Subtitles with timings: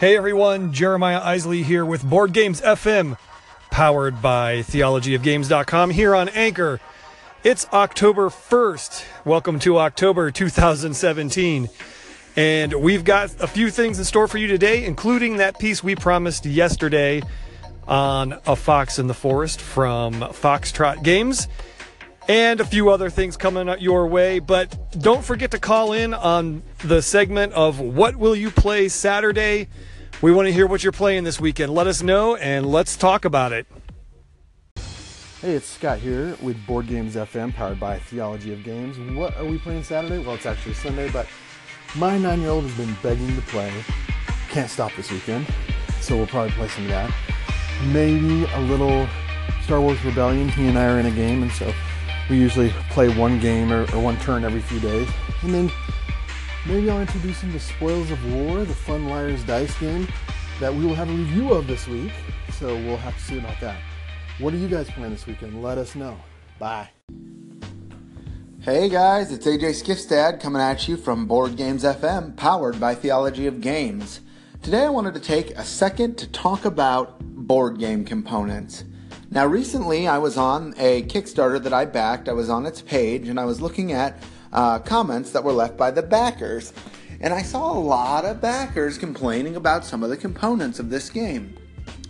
[0.00, 3.16] Hey everyone, Jeremiah Isley here with Board Games FM,
[3.70, 6.80] powered by theologyofgames.com here on Anchor.
[7.44, 9.04] It's October 1st.
[9.24, 11.68] Welcome to October 2017.
[12.34, 15.94] And we've got a few things in store for you today, including that piece we
[15.94, 17.22] promised yesterday
[17.86, 21.46] on A Fox in the Forest from Foxtrot Games
[22.28, 24.38] and a few other things coming your way.
[24.38, 29.68] But don't forget to call in on the segment of What Will You Play Saturday?
[30.22, 31.74] We want to hear what you're playing this weekend.
[31.74, 33.66] Let us know and let's talk about it.
[35.40, 38.98] Hey, it's Scott here with Board Games FM, powered by Theology of Games.
[39.14, 40.18] What are we playing Saturday?
[40.18, 41.26] Well, it's actually Sunday, but
[41.96, 43.70] my nine year old has been begging to play.
[44.48, 45.46] Can't stop this weekend,
[46.00, 47.12] so we'll probably play some of that.
[47.92, 49.06] Maybe a little
[49.64, 50.48] Star Wars Rebellion.
[50.48, 51.74] He and I are in a game, and so
[52.30, 55.08] we usually play one game or, or one turn every few days.
[55.42, 55.70] And then
[56.66, 60.08] maybe I'll introduce him to Spoils of War, the Fun Liars Dice game
[60.60, 62.12] that we will have a review of this week.
[62.58, 63.80] So we'll have to see about that.
[64.38, 65.62] What are you guys playing this weekend?
[65.62, 66.16] Let us know.
[66.58, 66.88] Bye.
[68.60, 73.46] Hey guys, it's AJ Skifstad coming at you from Board Games FM, powered by Theology
[73.46, 74.20] of Games.
[74.62, 78.84] Today I wanted to take a second to talk about board game components.
[79.34, 82.28] Now, recently I was on a Kickstarter that I backed.
[82.28, 85.76] I was on its page and I was looking at uh, comments that were left
[85.76, 86.72] by the backers.
[87.20, 91.10] And I saw a lot of backers complaining about some of the components of this
[91.10, 91.56] game.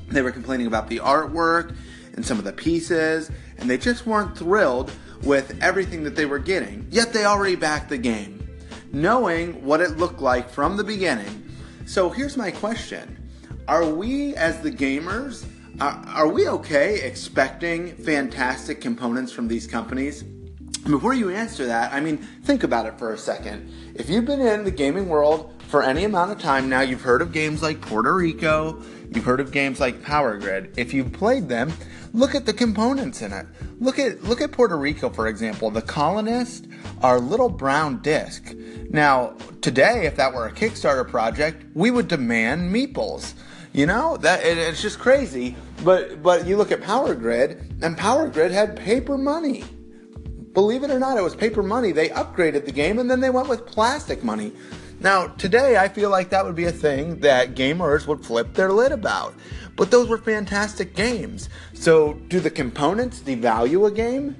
[0.08, 1.74] They were complaining about the artwork
[2.14, 6.38] and some of the pieces, and they just weren't thrilled with everything that they were
[6.38, 6.86] getting.
[6.90, 8.46] Yet they already backed the game,
[8.92, 11.50] knowing what it looked like from the beginning.
[11.86, 13.30] So here's my question
[13.66, 15.46] Are we, as the gamers,
[15.80, 20.22] are, are we okay expecting fantastic components from these companies?
[20.22, 23.72] Before you answer that, I mean, think about it for a second.
[23.94, 27.22] If you've been in the gaming world for any amount of time now, you've heard
[27.22, 30.74] of games like Puerto Rico, you've heard of games like Power Grid.
[30.76, 31.72] If you've played them,
[32.12, 33.46] look at the components in it.
[33.80, 35.70] Look at look at Puerto Rico for example.
[35.70, 36.68] The colonists
[37.02, 38.54] are little brown disc.
[38.90, 43.32] Now, today if that were a Kickstarter project, we would demand meeples.
[43.74, 45.56] You know that it, it's just crazy.
[45.82, 49.64] But but you look at Power Grid, and Power Grid had paper money.
[50.52, 51.90] Believe it or not, it was paper money.
[51.90, 54.52] They upgraded the game, and then they went with plastic money.
[55.00, 58.70] Now today, I feel like that would be a thing that gamers would flip their
[58.70, 59.34] lid about.
[59.74, 61.48] But those were fantastic games.
[61.72, 64.36] So do the components devalue a game?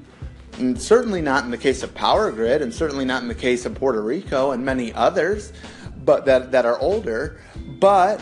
[0.58, 3.66] And certainly not in the case of Power Grid, and certainly not in the case
[3.66, 5.52] of Puerto Rico and many others,
[6.04, 7.40] but that that are older.
[7.80, 8.20] But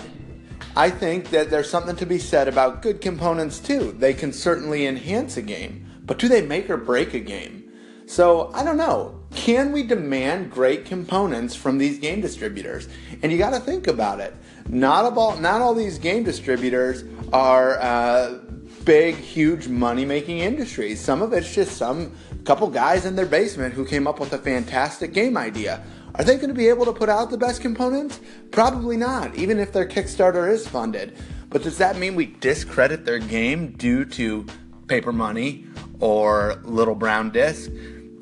[0.74, 3.92] I think that there's something to be said about good components too.
[3.92, 7.70] They can certainly enhance a game, but do they make or break a game?
[8.06, 9.20] So I don't know.
[9.34, 12.88] Can we demand great components from these game distributors?
[13.22, 14.34] And you got to think about it.
[14.68, 18.38] Not all, not all these game distributors are uh,
[18.84, 21.00] big, huge money-making industries.
[21.00, 22.12] Some of it's just some
[22.44, 25.82] couple guys in their basement who came up with a fantastic game idea.
[26.14, 28.20] Are they going to be able to put out the best components?
[28.50, 31.16] Probably not, even if their Kickstarter is funded.
[31.48, 34.46] But does that mean we discredit their game due to
[34.88, 35.66] paper money
[36.00, 37.70] or little brown disc?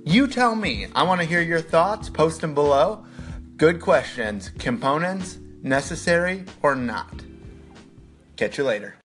[0.04, 0.86] You tell me.
[0.94, 2.08] I want to hear your thoughts.
[2.08, 3.04] Post them below.
[3.56, 4.50] Good questions.
[4.58, 7.22] Components necessary or not?
[8.36, 8.99] Catch you later.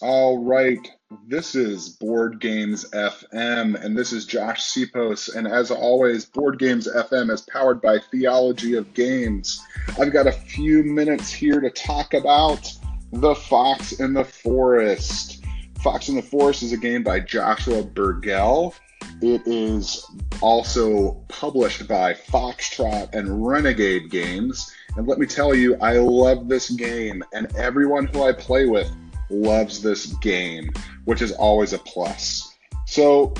[0.00, 0.78] All right.
[1.26, 5.34] This is Board Games FM, and this is Josh Sipos.
[5.34, 9.60] And as always, Board Games FM is powered by Theology of Games.
[9.98, 12.72] I've got a few minutes here to talk about
[13.10, 15.44] The Fox in the Forest.
[15.80, 18.74] Fox in the Forest is a game by Joshua Buergel.
[19.20, 20.08] It is
[20.40, 24.72] also published by Foxtrot and Renegade Games.
[24.96, 28.88] And let me tell you, I love this game, and everyone who I play with
[29.30, 30.70] loves this game,
[31.04, 32.54] which is always a plus.
[32.86, 33.34] So,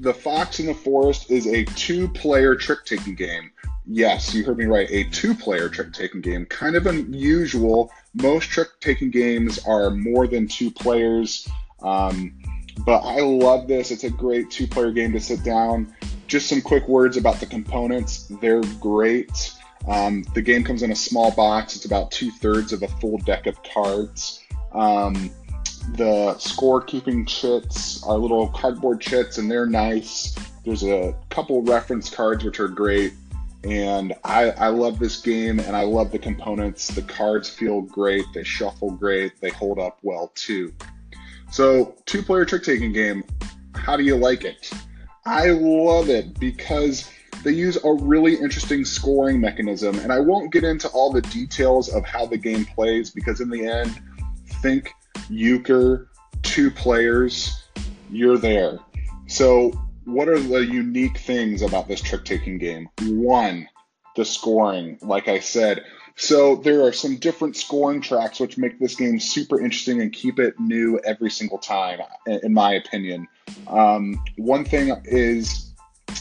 [0.00, 3.50] The Fox in the Forest is a two player trick taking game.
[3.90, 6.44] Yes, you heard me right, a two player trick taking game.
[6.46, 7.90] Kind of unusual.
[8.14, 11.48] Most trick taking games are more than two players.
[11.80, 12.38] Um,
[12.84, 13.90] but I love this.
[13.90, 15.94] It's a great two player game to sit down.
[16.26, 18.30] Just some quick words about the components.
[18.42, 19.54] They're great.
[19.86, 21.74] Um, the game comes in a small box.
[21.74, 24.44] It's about two thirds of a full deck of cards.
[24.72, 25.30] Um,
[25.94, 30.34] the scorekeeping chits are little cardboard chits, and they're nice.
[30.64, 33.14] There's a couple reference cards which are great,
[33.64, 36.88] and I, I love this game, and I love the components.
[36.88, 40.74] The cards feel great, they shuffle great, they hold up well too.
[41.50, 43.24] So, two-player trick-taking game.
[43.74, 44.70] How do you like it?
[45.24, 47.10] I love it because
[47.42, 49.98] they use a really interesting scoring mechanism.
[50.00, 53.48] And I won't get into all the details of how the game plays because, in
[53.48, 54.00] the end,
[54.62, 54.92] think
[55.28, 56.08] euchre,
[56.42, 57.64] two players,
[58.10, 58.78] you're there.
[59.26, 59.72] So,
[60.04, 62.88] what are the unique things about this trick taking game?
[63.02, 63.68] One,
[64.16, 64.98] the scoring.
[65.02, 65.84] Like I said,
[66.16, 70.40] so there are some different scoring tracks which make this game super interesting and keep
[70.40, 73.28] it new every single time, in my opinion.
[73.68, 75.72] Um, one thing is,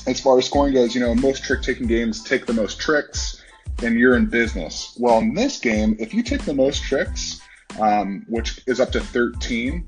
[0.06, 3.44] as far as scoring goes, you know, most trick taking games take the most tricks
[3.82, 4.96] and you're in business.
[5.00, 7.37] Well, in this game, if you take the most tricks,
[7.80, 9.88] um, which is up to 13,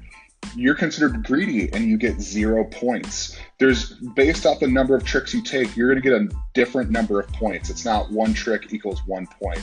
[0.55, 3.37] you're considered greedy and you get zero points.
[3.59, 6.91] There's based off the number of tricks you take, you're going to get a different
[6.91, 7.69] number of points.
[7.69, 9.61] It's not one trick equals one point.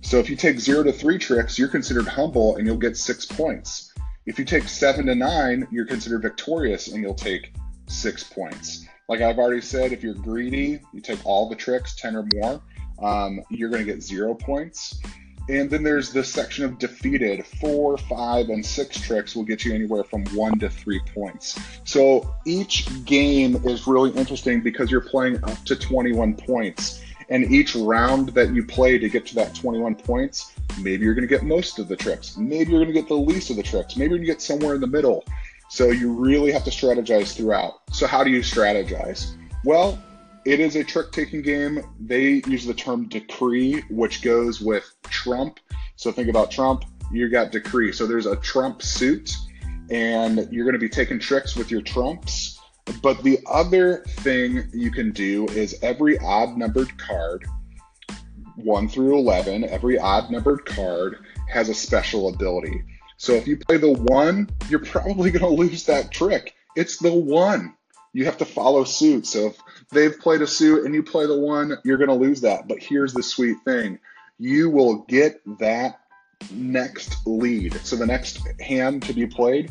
[0.00, 3.24] So if you take zero to three tricks, you're considered humble and you'll get six
[3.26, 3.92] points.
[4.26, 7.52] If you take seven to nine, you're considered victorious and you'll take
[7.86, 8.86] six points.
[9.08, 12.62] Like I've already said, if you're greedy, you take all the tricks, 10 or more,
[13.02, 15.00] um, you're going to get zero points.
[15.48, 17.44] And then there's this section of defeated.
[17.60, 21.58] Four, five, and six tricks will get you anywhere from one to three points.
[21.84, 27.02] So each game is really interesting because you're playing up to 21 points.
[27.28, 31.26] And each round that you play to get to that 21 points, maybe you're going
[31.26, 32.36] to get most of the tricks.
[32.36, 33.96] Maybe you're going to get the least of the tricks.
[33.96, 35.24] Maybe you're going to get somewhere in the middle.
[35.70, 37.80] So you really have to strategize throughout.
[37.90, 39.34] So, how do you strategize?
[39.64, 39.98] Well,
[40.44, 41.80] it is a trick taking game.
[42.00, 45.60] They use the term decree, which goes with trump.
[45.96, 47.92] So think about Trump, you got decree.
[47.92, 49.36] So there's a trump suit,
[49.90, 52.58] and you're going to be taking tricks with your trumps.
[53.02, 57.46] But the other thing you can do is every odd numbered card,
[58.56, 61.18] 1 through 11, every odd numbered card
[61.48, 62.82] has a special ability.
[63.16, 66.54] So if you play the 1, you're probably going to lose that trick.
[66.74, 67.74] It's the 1
[68.12, 69.26] you have to follow suit.
[69.26, 69.58] So if
[69.90, 72.68] they've played a suit and you play the one, you're going to lose that.
[72.68, 73.98] But here's the sweet thing
[74.38, 76.00] you will get that
[76.50, 77.74] next lead.
[77.84, 79.70] So the next hand to be played,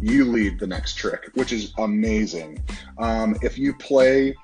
[0.00, 2.62] you lead the next trick, which is amazing.
[2.98, 4.34] Um, if you play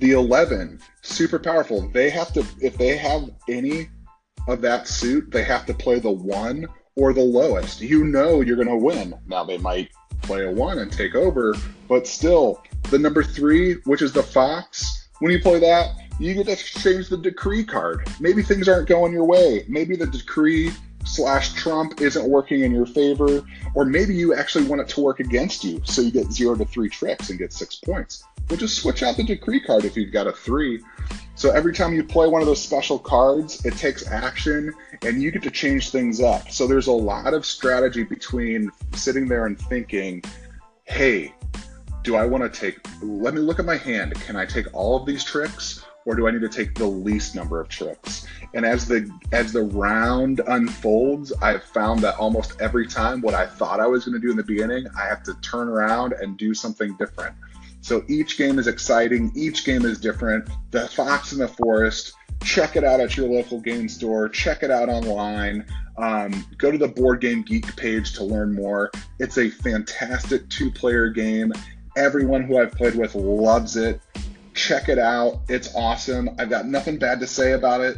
[0.00, 1.88] the 11, super powerful.
[1.88, 3.88] They have to, if they have any
[4.46, 7.80] of that suit, they have to play the one or the lowest.
[7.80, 9.14] You know you're going to win.
[9.26, 9.90] Now they might
[10.28, 11.54] play a one and take over.
[11.88, 16.46] But still, the number three, which is the Fox, when you play that, you get
[16.46, 18.06] to change the decree card.
[18.20, 19.64] Maybe things aren't going your way.
[19.68, 20.70] Maybe the decree
[21.04, 23.42] slash Trump isn't working in your favor,
[23.74, 26.66] or maybe you actually want it to work against you, so you get zero to
[26.66, 28.22] three tricks and get six points.
[28.50, 30.82] We'll just switch out the decree card if you've got a three.
[31.38, 35.30] So every time you play one of those special cards, it takes action and you
[35.30, 36.50] get to change things up.
[36.50, 40.24] So there's a lot of strategy between sitting there and thinking,
[40.82, 41.32] hey,
[42.02, 44.14] do I want to take, let me look at my hand.
[44.22, 45.84] Can I take all of these tricks?
[46.06, 48.26] Or do I need to take the least number of tricks?
[48.54, 53.46] And as the as the round unfolds, I've found that almost every time what I
[53.46, 56.38] thought I was going to do in the beginning, I have to turn around and
[56.38, 57.36] do something different.
[57.80, 60.48] So each game is exciting, each game is different.
[60.70, 64.70] The Fox in the Forest, check it out at your local game store, check it
[64.70, 65.64] out online.
[65.96, 68.90] Um, go to the Board Game Geek page to learn more.
[69.18, 71.52] It's a fantastic two player game.
[71.96, 74.00] Everyone who I've played with loves it.
[74.54, 75.40] Check it out.
[75.48, 76.30] It's awesome.
[76.38, 77.96] I've got nothing bad to say about it,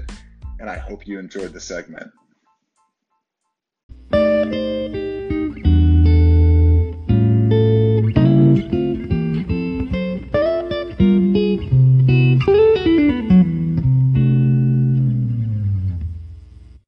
[0.58, 2.10] and I hope you enjoyed the segment.